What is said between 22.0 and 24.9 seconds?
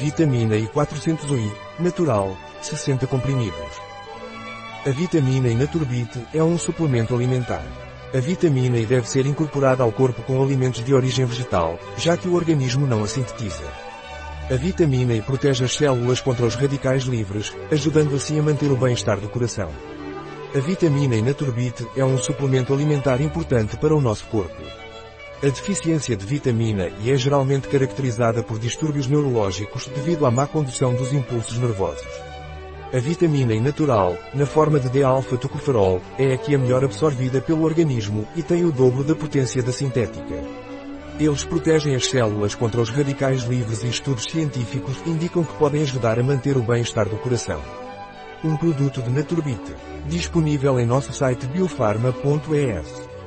um suplemento alimentar importante para o nosso corpo.